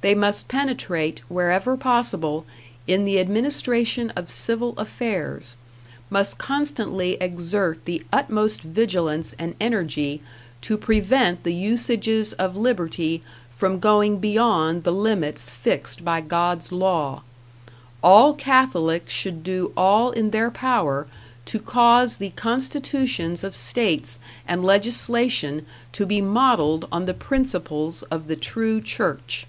They 0.00 0.14
must 0.14 0.46
penetrate, 0.46 1.22
wherever 1.26 1.76
possible, 1.76 2.46
in 2.86 3.04
the 3.04 3.18
administration 3.18 4.10
of 4.14 4.30
civil 4.30 4.74
affairs; 4.78 5.56
must 6.08 6.38
constantly 6.38 7.14
exert 7.14 7.84
the 7.84 8.04
utmost 8.12 8.62
vigilance 8.62 9.34
and 9.40 9.56
energy 9.60 10.22
to 10.62 10.76
prevent 10.76 11.42
the 11.42 11.52
usages 11.52 12.32
of 12.34 12.54
liberty 12.56 13.24
from 13.52 13.80
going 13.80 14.20
beyond 14.20 14.84
the 14.84 14.92
limits 14.92 15.50
fixed 15.50 16.04
by 16.04 16.20
God's 16.20 16.70
law. 16.70 17.24
All 18.00 18.34
Catholics 18.34 19.12
should 19.12 19.42
do 19.42 19.72
all 19.76 20.12
in 20.12 20.30
their 20.30 20.52
power 20.52 21.08
to 21.46 21.58
cause 21.58 22.18
the 22.18 22.30
constitutions 22.36 23.42
of 23.42 23.56
states 23.56 24.20
and 24.46 24.62
legislation 24.64 25.66
to 25.92 26.06
be 26.06 26.20
modeled 26.20 26.86
on 26.92 27.06
the 27.06 27.14
principles 27.14 28.04
of 28.04 28.28
the 28.28 28.36
true 28.36 28.80
Church. 28.80 29.44